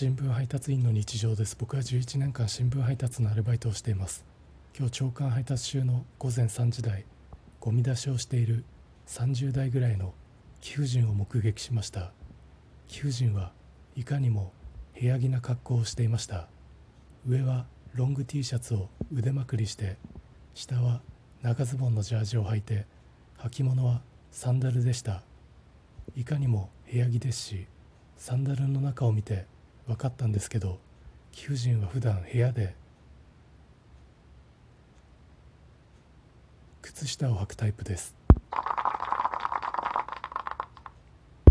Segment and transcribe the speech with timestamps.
[0.00, 1.54] 新聞配達員の日常です。
[1.60, 4.24] 僕は11年間新聞配達のアルバイトをしています。
[4.74, 7.04] 今日朝刊配達中の午前3時台
[7.60, 8.64] ゴミ出しをしている
[9.08, 10.14] 30代ぐらいの
[10.62, 12.12] 貴婦人を目撃しました。
[12.88, 13.52] 貴婦人は
[13.94, 14.54] いかにも
[14.98, 16.48] 部屋着な格好をしていました。
[17.28, 19.98] 上はロング T シャツを腕まくりして
[20.54, 21.02] 下は
[21.42, 22.86] 長ズボンのジャージを履いて
[23.36, 25.20] 履物はサンダルでした。
[26.16, 27.66] いかにも部屋着ですし
[28.16, 29.44] サンダルの中を見て
[29.90, 30.78] 分かったんですけど
[31.32, 32.76] 貴婦人は普段部屋で
[36.80, 38.19] 靴下を履くタイプです。